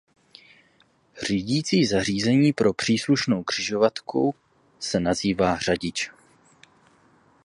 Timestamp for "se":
4.79-4.99